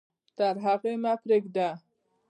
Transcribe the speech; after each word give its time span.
تر 0.37 0.55
هغې 0.65 0.93
مه 1.03 1.13
پرېږده. 1.21 1.69